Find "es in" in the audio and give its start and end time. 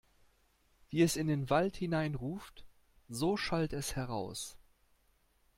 1.03-1.27